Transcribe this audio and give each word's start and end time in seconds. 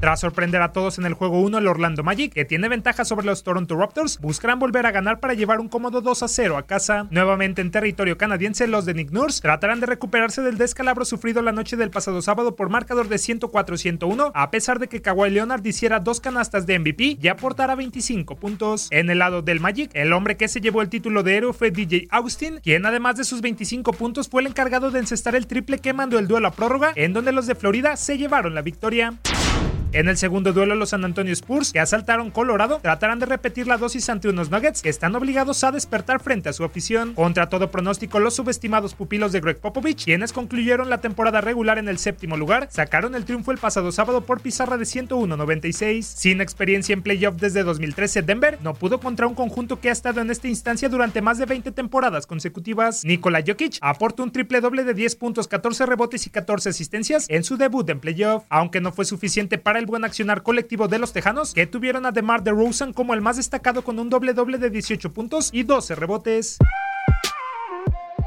Tras 0.00 0.20
sorprender 0.20 0.62
a 0.62 0.72
todos 0.72 0.98
en 0.98 1.04
el 1.04 1.12
juego 1.12 1.42
1, 1.42 1.58
el 1.58 1.68
Orlando 1.68 2.02
Magic, 2.02 2.32
que 2.32 2.46
tiene 2.46 2.70
ventaja 2.70 3.04
sobre 3.04 3.26
los 3.26 3.42
Toronto 3.42 3.76
Raptors, 3.76 4.18
buscarán 4.18 4.58
volver 4.58 4.86
a 4.86 4.92
ganar 4.92 5.20
para 5.20 5.34
llevar 5.34 5.60
un 5.60 5.68
cómodo 5.68 6.00
2 6.00 6.22
a 6.22 6.28
0 6.28 6.56
a 6.56 6.62
casa. 6.62 7.06
Nuevamente 7.10 7.60
en 7.60 7.70
territorio 7.70 8.16
canadiense, 8.16 8.66
los 8.66 8.86
de 8.86 8.94
Nick 8.94 9.10
Nurse 9.10 9.42
tratarán 9.42 9.78
de 9.78 9.84
recuperarse 9.84 10.40
del 10.40 10.56
descalabro 10.56 11.04
sufrido 11.04 11.42
la 11.42 11.52
noche 11.52 11.76
del 11.76 11.90
pasado 11.90 12.22
sábado 12.22 12.56
por 12.56 12.70
marcador 12.70 13.08
de 13.08 13.16
104-101, 13.16 14.30
a 14.32 14.50
pesar 14.50 14.78
de 14.78 14.88
que 14.88 15.02
Kawhi 15.02 15.28
Leonard 15.28 15.66
hiciera 15.66 16.00
dos 16.00 16.20
canastas 16.20 16.64
de 16.64 16.78
MVP 16.78 17.18
y 17.20 17.28
aportara 17.28 17.74
25 17.74 18.36
puntos. 18.36 18.88
En 18.90 19.10
el 19.10 19.18
lado 19.18 19.42
del 19.42 19.60
Magic, 19.60 19.90
el 19.92 20.14
hombre 20.14 20.38
que 20.38 20.48
se 20.48 20.62
llevó 20.62 20.80
el 20.80 20.88
título 20.88 21.22
de 21.22 21.36
héroe 21.36 21.52
fue 21.52 21.70
DJ 21.70 22.08
Austin, 22.10 22.60
quien 22.62 22.86
además 22.86 23.16
de 23.16 23.24
sus 23.24 23.42
25 23.42 23.92
puntos 23.92 24.30
fue 24.30 24.40
el 24.40 24.46
encargado 24.46 24.90
de 24.90 25.00
encestar 25.00 25.34
el 25.34 25.46
triple 25.46 25.78
que 25.78 25.92
mandó 25.92 26.18
el 26.18 26.26
duelo 26.26 26.48
a 26.48 26.52
prórroga, 26.52 26.92
en 26.94 27.12
donde 27.12 27.32
los 27.32 27.46
de 27.46 27.54
Florida 27.54 27.98
se 27.98 28.16
llevaron 28.16 28.54
la 28.54 28.62
victoria. 28.62 29.18
En 29.92 30.08
el 30.08 30.16
segundo 30.16 30.52
duelo, 30.52 30.76
los 30.76 30.90
San 30.90 31.04
Antonio 31.04 31.32
Spurs, 31.32 31.72
que 31.72 31.80
asaltaron 31.80 32.30
Colorado, 32.30 32.78
tratarán 32.80 33.18
de 33.18 33.26
repetir 33.26 33.66
la 33.66 33.76
dosis 33.76 34.08
ante 34.08 34.28
unos 34.28 34.48
Nuggets 34.48 34.82
que 34.82 34.88
están 34.88 35.16
obligados 35.16 35.64
a 35.64 35.72
despertar 35.72 36.22
frente 36.22 36.48
a 36.48 36.52
su 36.52 36.62
afición. 36.62 37.14
Contra 37.14 37.48
todo 37.48 37.72
pronóstico, 37.72 38.20
los 38.20 38.34
subestimados 38.34 38.94
pupilos 38.94 39.32
de 39.32 39.40
Greg 39.40 39.58
Popovich, 39.58 40.04
quienes 40.04 40.32
concluyeron 40.32 40.90
la 40.90 41.00
temporada 41.00 41.40
regular 41.40 41.78
en 41.78 41.88
el 41.88 41.98
séptimo 41.98 42.36
lugar, 42.36 42.68
sacaron 42.70 43.16
el 43.16 43.24
triunfo 43.24 43.50
el 43.50 43.58
pasado 43.58 43.90
sábado 43.90 44.20
por 44.20 44.40
pizarra 44.40 44.78
de 44.78 44.84
101-96. 44.84 46.02
Sin 46.02 46.40
experiencia 46.40 46.92
en 46.92 47.02
playoff 47.02 47.34
desde 47.40 47.64
2013, 47.64 48.22
Denver 48.22 48.58
no 48.62 48.74
pudo 48.74 49.00
contra 49.00 49.26
un 49.26 49.34
conjunto 49.34 49.80
que 49.80 49.88
ha 49.88 49.92
estado 49.92 50.20
en 50.20 50.30
esta 50.30 50.46
instancia 50.46 50.88
durante 50.88 51.20
más 51.20 51.38
de 51.38 51.46
20 51.46 51.72
temporadas 51.72 52.28
consecutivas. 52.28 53.04
Nikola 53.04 53.42
Jokic 53.44 53.78
aportó 53.80 54.22
un 54.22 54.30
triple 54.30 54.60
doble 54.60 54.84
de 54.84 54.94
10 54.94 55.16
puntos, 55.16 55.48
14 55.48 55.84
rebotes 55.86 56.28
y 56.28 56.30
14 56.30 56.68
asistencias 56.68 57.26
en 57.28 57.42
su 57.42 57.56
debut 57.56 57.90
en 57.90 57.98
playoff, 57.98 58.44
aunque 58.50 58.80
no 58.80 58.92
fue 58.92 59.04
suficiente 59.04 59.58
para 59.58 59.79
el 59.80 59.86
buen 59.86 60.04
accionar 60.04 60.44
colectivo 60.44 60.86
de 60.86 61.00
los 61.00 61.12
Tejanos, 61.12 61.52
que 61.52 61.66
tuvieron 61.66 62.06
a 62.06 62.12
DeMar 62.12 62.44
DeRozan 62.44 62.92
como 62.92 63.14
el 63.14 63.20
más 63.20 63.36
destacado 63.36 63.82
con 63.82 63.98
un 63.98 64.08
doble 64.08 64.34
doble 64.34 64.58
de 64.58 64.70
18 64.70 65.12
puntos 65.12 65.50
y 65.52 65.64
12 65.64 65.96
rebotes. 65.96 66.58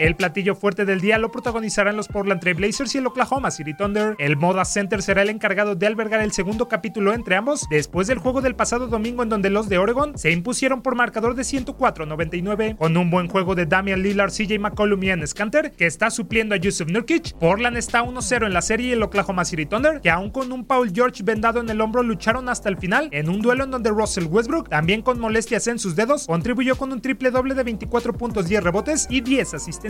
El 0.00 0.16
platillo 0.16 0.54
fuerte 0.54 0.86
del 0.86 1.02
día 1.02 1.18
lo 1.18 1.30
protagonizarán 1.30 1.94
los 1.94 2.08
Portland 2.08 2.40
Trail 2.40 2.56
Blazers 2.56 2.94
y 2.94 2.98
el 2.98 3.06
Oklahoma 3.06 3.50
City 3.50 3.74
Thunder. 3.74 4.16
El 4.18 4.38
Moda 4.38 4.64
Center 4.64 5.02
será 5.02 5.20
el 5.20 5.28
encargado 5.28 5.74
de 5.74 5.86
albergar 5.86 6.22
el 6.22 6.32
segundo 6.32 6.68
capítulo 6.68 7.12
entre 7.12 7.36
ambos 7.36 7.66
después 7.68 8.06
del 8.06 8.16
juego 8.16 8.40
del 8.40 8.54
pasado 8.54 8.86
domingo 8.86 9.22
en 9.22 9.28
donde 9.28 9.50
los 9.50 9.68
de 9.68 9.76
Oregon 9.76 10.16
se 10.16 10.30
impusieron 10.30 10.80
por 10.80 10.94
marcador 10.94 11.34
de 11.34 11.42
104-99 11.42 12.78
con 12.78 12.96
un 12.96 13.10
buen 13.10 13.28
juego 13.28 13.54
de 13.54 13.66
Damian 13.66 14.02
Lillard, 14.02 14.32
CJ 14.32 14.58
McCollum 14.58 15.02
y 15.02 15.10
Enes 15.10 15.34
Kanter 15.34 15.72
que 15.72 15.84
está 15.84 16.08
supliendo 16.08 16.54
a 16.54 16.58
Yusuf 16.58 16.88
Nurkic. 16.88 17.34
Portland 17.34 17.76
está 17.76 18.02
1-0 18.02 18.46
en 18.46 18.54
la 18.54 18.62
serie 18.62 18.88
y 18.88 18.92
el 18.92 19.02
Oklahoma 19.02 19.44
City 19.44 19.66
Thunder 19.66 20.00
que 20.00 20.08
aún 20.08 20.30
con 20.30 20.50
un 20.50 20.64
Paul 20.64 20.92
George 20.94 21.22
vendado 21.22 21.60
en 21.60 21.68
el 21.68 21.82
hombro 21.82 22.02
lucharon 22.02 22.48
hasta 22.48 22.70
el 22.70 22.78
final 22.78 23.10
en 23.12 23.28
un 23.28 23.42
duelo 23.42 23.64
en 23.64 23.70
donde 23.70 23.90
Russell 23.90 24.24
Westbrook 24.24 24.70
también 24.70 25.02
con 25.02 25.20
molestias 25.20 25.66
en 25.66 25.78
sus 25.78 25.94
dedos 25.94 26.26
contribuyó 26.26 26.76
con 26.76 26.90
un 26.90 27.02
triple 27.02 27.30
doble 27.30 27.54
de 27.54 27.64
24 27.64 28.14
puntos 28.14 28.48
10 28.48 28.64
rebotes 28.64 29.06
y 29.10 29.20
10 29.20 29.52
asistencias. 29.52 29.89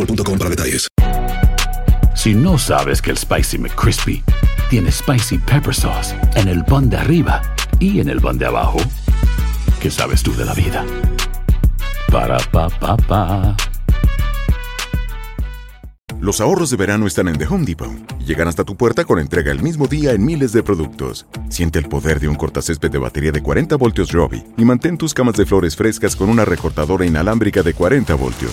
boostmobile.com 0.00 0.38
para 0.38 0.50
detalles. 0.50 0.88
Si 2.14 2.34
no 2.34 2.58
sabes 2.58 3.00
que 3.00 3.10
el 3.10 3.16
Spicy 3.16 3.58
McCrispy 3.58 4.22
tiene 4.68 4.90
Spicy 4.90 5.38
Pepper 5.38 5.74
Sauce 5.74 6.14
en 6.34 6.48
el 6.48 6.64
pan 6.64 6.90
de 6.90 6.96
arriba 6.96 7.42
y 7.78 8.00
en 8.00 8.08
el 8.08 8.20
pan 8.20 8.38
de 8.38 8.46
abajo, 8.46 8.78
¿qué 9.80 9.90
sabes 9.90 10.22
tú 10.22 10.34
de 10.36 10.44
la 10.44 10.54
vida? 10.54 10.84
Para, 12.10 12.38
pa, 12.50 12.68
pa, 12.68 12.96
pa. 12.96 13.56
Los 16.20 16.42
ahorros 16.42 16.68
de 16.68 16.76
verano 16.76 17.06
están 17.06 17.28
en 17.28 17.38
The 17.38 17.46
Home 17.46 17.64
Depot 17.64 17.90
y 18.20 18.24
llegan 18.24 18.46
hasta 18.46 18.64
tu 18.64 18.76
puerta 18.76 19.06
con 19.06 19.18
entrega 19.18 19.50
el 19.50 19.62
mismo 19.62 19.86
día 19.86 20.12
en 20.12 20.22
miles 20.22 20.52
de 20.52 20.62
productos. 20.62 21.26
Siente 21.48 21.78
el 21.78 21.88
poder 21.88 22.20
de 22.20 22.28
un 22.28 22.34
cortacésped 22.34 22.90
de 22.90 22.98
batería 22.98 23.32
de 23.32 23.42
40 23.42 23.76
voltios 23.76 24.12
Robbie 24.12 24.44
y 24.58 24.64
mantén 24.66 24.98
tus 24.98 25.14
camas 25.14 25.36
de 25.36 25.46
flores 25.46 25.74
frescas 25.74 26.14
con 26.14 26.28
una 26.28 26.44
recortadora 26.44 27.06
inalámbrica 27.06 27.62
de 27.62 27.72
40 27.72 28.14
voltios. 28.16 28.52